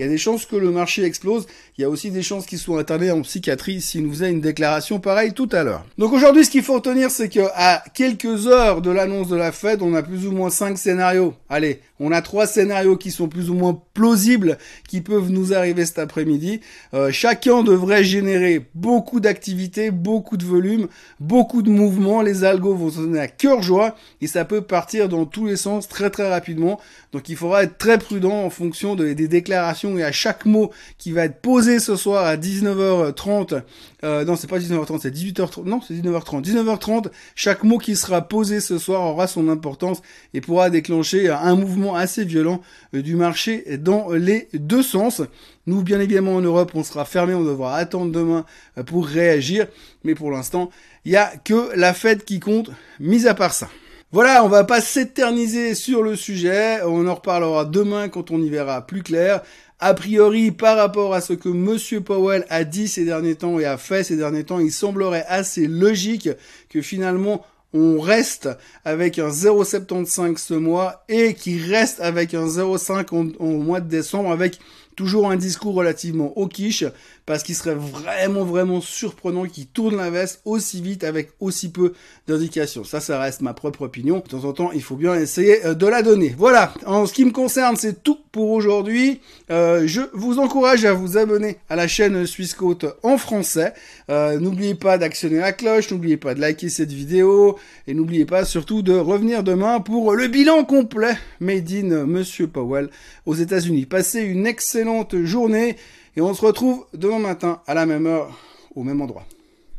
il 0.00 0.04
y 0.04 0.06
a 0.06 0.08
des 0.08 0.16
chances 0.16 0.46
que 0.46 0.56
le 0.56 0.70
marché 0.70 1.04
explose. 1.04 1.46
Il 1.76 1.82
y 1.82 1.84
a 1.84 1.90
aussi 1.90 2.10
des 2.10 2.22
chances 2.22 2.46
qu'il 2.46 2.58
soit 2.58 2.80
internés 2.80 3.10
en 3.10 3.20
psychiatrie 3.20 3.82
s'il 3.82 4.04
nous 4.04 4.12
faisait 4.12 4.30
une 4.30 4.40
déclaration 4.40 4.98
pareille 4.98 5.34
tout 5.34 5.50
à 5.52 5.62
l'heure. 5.62 5.84
Donc 5.98 6.14
aujourd'hui, 6.14 6.42
ce 6.42 6.50
qu'il 6.50 6.62
faut 6.62 6.72
retenir, 6.72 7.10
c'est 7.10 7.28
que 7.28 7.40
à 7.54 7.84
quelques 7.92 8.46
heures 8.46 8.80
de 8.80 8.90
l'annonce 8.90 9.28
de 9.28 9.36
la 9.36 9.52
Fed, 9.52 9.82
on 9.82 9.92
a 9.92 10.02
plus 10.02 10.26
ou 10.26 10.32
moins 10.32 10.48
cinq 10.48 10.78
scénarios. 10.78 11.34
Allez, 11.50 11.80
on 11.98 12.12
a 12.12 12.22
trois 12.22 12.46
scénarios 12.46 12.96
qui 12.96 13.10
sont 13.10 13.28
plus 13.28 13.50
ou 13.50 13.54
moins 13.54 13.78
plausibles, 13.92 14.56
qui 14.88 15.02
peuvent 15.02 15.30
nous 15.30 15.52
arriver 15.52 15.84
cet 15.84 15.98
après-midi. 15.98 16.60
Euh, 16.94 17.12
chacun 17.12 17.62
devrait 17.62 18.02
générer 18.02 18.64
beaucoup 18.74 19.20
d'activité, 19.20 19.90
beaucoup 19.90 20.38
de 20.38 20.46
volume, 20.46 20.88
beaucoup 21.20 21.60
de 21.60 21.68
mouvements. 21.68 22.22
Les 22.22 22.42
algos 22.44 22.74
vont 22.74 22.90
se 22.90 23.00
donner 23.00 23.20
à 23.20 23.28
cœur 23.28 23.60
joie 23.60 23.96
et 24.22 24.26
ça 24.26 24.46
peut 24.46 24.62
partir 24.62 25.10
dans 25.10 25.26
tous 25.26 25.44
les 25.44 25.56
sens 25.56 25.88
très 25.88 26.08
très 26.08 26.30
rapidement. 26.30 26.80
Donc 27.12 27.28
il 27.28 27.36
faudra 27.36 27.64
être 27.64 27.76
très 27.76 27.98
prudent 27.98 28.44
en 28.44 28.50
fonction 28.50 28.94
des 28.94 29.14
déclarations 29.14 29.89
et 29.98 30.04
à 30.04 30.12
chaque 30.12 30.44
mot 30.46 30.70
qui 30.98 31.12
va 31.12 31.24
être 31.24 31.40
posé 31.40 31.78
ce 31.78 31.96
soir 31.96 32.26
à 32.26 32.36
19h30, 32.36 33.62
euh, 34.04 34.24
non 34.24 34.36
c'est 34.36 34.46
pas 34.46 34.58
19h30, 34.58 35.00
c'est 35.00 35.14
18h30, 35.14 35.64
non 35.64 35.80
c'est 35.80 35.94
19h30, 35.94 36.42
19h30, 36.44 37.06
chaque 37.34 37.64
mot 37.64 37.78
qui 37.78 37.96
sera 37.96 38.22
posé 38.22 38.60
ce 38.60 38.78
soir 38.78 39.02
aura 39.02 39.26
son 39.26 39.48
importance 39.48 40.02
et 40.34 40.40
pourra 40.40 40.70
déclencher 40.70 41.28
un 41.30 41.56
mouvement 41.56 41.94
assez 41.94 42.24
violent 42.24 42.60
euh, 42.94 43.02
du 43.02 43.16
marché 43.16 43.78
dans 43.78 44.10
les 44.10 44.48
deux 44.54 44.82
sens. 44.82 45.22
Nous, 45.66 45.82
bien 45.82 46.00
évidemment, 46.00 46.34
en 46.34 46.40
Europe, 46.40 46.72
on 46.74 46.82
sera 46.82 47.04
fermé, 47.04 47.34
on 47.34 47.44
devra 47.44 47.76
attendre 47.76 48.10
demain 48.10 48.44
euh, 48.78 48.82
pour 48.82 49.06
réagir. 49.06 49.66
Mais 50.04 50.14
pour 50.14 50.30
l'instant, 50.30 50.70
il 51.04 51.12
n'y 51.12 51.16
a 51.16 51.32
que 51.44 51.70
la 51.76 51.94
fête 51.94 52.24
qui 52.24 52.40
compte, 52.40 52.70
mis 52.98 53.26
à 53.26 53.34
part 53.34 53.52
ça. 53.52 53.68
Voilà, 54.12 54.44
on 54.44 54.48
va 54.48 54.64
pas 54.64 54.80
s'éterniser 54.80 55.74
sur 55.74 56.02
le 56.02 56.16
sujet. 56.16 56.82
On 56.82 57.06
en 57.06 57.14
reparlera 57.14 57.64
demain 57.64 58.08
quand 58.08 58.30
on 58.32 58.42
y 58.42 58.48
verra 58.48 58.86
plus 58.86 59.02
clair 59.02 59.42
a 59.82 59.94
priori, 59.94 60.50
par 60.50 60.76
rapport 60.76 61.14
à 61.14 61.22
ce 61.22 61.32
que 61.32 61.48
Monsieur 61.48 62.02
Powell 62.02 62.44
a 62.50 62.64
dit 62.64 62.86
ces 62.86 63.06
derniers 63.06 63.34
temps 63.34 63.58
et 63.58 63.64
a 63.64 63.78
fait 63.78 64.04
ces 64.04 64.16
derniers 64.16 64.44
temps, 64.44 64.58
il 64.58 64.70
semblerait 64.70 65.24
assez 65.26 65.66
logique 65.66 66.28
que 66.68 66.82
finalement 66.82 67.46
on 67.72 67.98
reste 67.98 68.50
avec 68.84 69.18
un 69.18 69.30
0,75 69.30 70.36
ce 70.36 70.54
mois 70.54 71.04
et 71.08 71.32
qu'il 71.32 71.72
reste 71.72 72.00
avec 72.00 72.34
un 72.34 72.46
0,5 72.46 73.36
au 73.38 73.44
mois 73.44 73.80
de 73.80 73.88
décembre 73.88 74.32
avec 74.32 74.58
toujours 74.96 75.30
un 75.30 75.36
discours 75.36 75.74
relativement 75.74 76.34
quiche 76.48 76.84
parce 77.26 77.42
qu'il 77.42 77.54
serait 77.54 77.74
vraiment 77.74 78.44
vraiment 78.44 78.80
surprenant 78.80 79.46
qu'il 79.46 79.66
tourne 79.66 79.96
la 79.96 80.10
veste 80.10 80.40
aussi 80.44 80.80
vite 80.80 81.04
avec 81.04 81.30
aussi 81.40 81.70
peu 81.70 81.92
d'indications. 82.26 82.84
Ça, 82.84 83.00
ça 83.00 83.20
reste 83.20 83.40
ma 83.40 83.54
propre 83.54 83.82
opinion. 83.82 84.16
De 84.18 84.28
temps 84.28 84.44
en 84.44 84.52
temps, 84.52 84.72
il 84.72 84.82
faut 84.82 84.96
bien 84.96 85.14
essayer 85.14 85.64
euh, 85.64 85.74
de 85.74 85.86
la 85.86 86.02
donner. 86.02 86.34
Voilà, 86.36 86.74
en 86.86 87.06
ce 87.06 87.12
qui 87.12 87.24
me 87.24 87.30
concerne, 87.30 87.76
c'est 87.76 88.02
tout 88.02 88.18
pour 88.32 88.50
aujourd'hui. 88.50 89.20
Euh, 89.50 89.86
je 89.86 90.02
vous 90.12 90.38
encourage 90.38 90.84
à 90.84 90.92
vous 90.92 91.18
abonner 91.18 91.58
à 91.68 91.76
la 91.76 91.88
chaîne 91.88 92.26
Suisse 92.26 92.54
Côte 92.54 92.86
en 93.02 93.18
français. 93.18 93.74
Euh, 94.10 94.38
n'oubliez 94.38 94.74
pas 94.74 94.98
d'actionner 94.98 95.38
la 95.38 95.52
cloche, 95.52 95.90
n'oubliez 95.90 96.16
pas 96.16 96.34
de 96.34 96.40
liker 96.40 96.68
cette 96.68 96.92
vidéo 96.92 97.58
et 97.86 97.94
n'oubliez 97.94 98.24
pas 98.24 98.44
surtout 98.44 98.82
de 98.82 98.92
revenir 98.92 99.42
demain 99.42 99.80
pour 99.80 100.14
le 100.14 100.28
bilan 100.28 100.64
complet 100.64 101.16
Made 101.40 101.70
in 101.72 102.06
Monsieur 102.06 102.46
Powell 102.46 102.90
aux 103.26 103.34
États-Unis. 103.34 103.86
Passez 103.86 104.20
une 104.20 104.46
excellente 104.46 105.16
journée 105.24 105.76
et 106.16 106.20
on 106.20 106.34
se 106.34 106.44
retrouve 106.44 106.86
demain 106.94 107.18
matin 107.18 107.60
à 107.66 107.74
la 107.74 107.86
même 107.86 108.06
heure 108.06 108.30
au 108.74 108.82
même 108.82 109.00
endroit. 109.00 109.24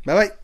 Bye 0.04 0.16
bye 0.16 0.41